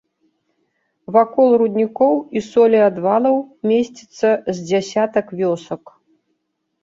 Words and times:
Вакол 1.15 1.49
руднікоў 1.61 2.13
і 2.39 2.43
солеадвалаў 2.47 3.35
месціцца 3.71 4.27
з 4.53 4.57
дзясятак 4.69 5.25
вёсак. 5.43 5.83